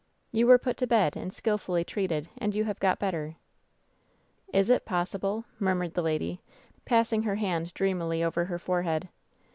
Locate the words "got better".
2.79-3.35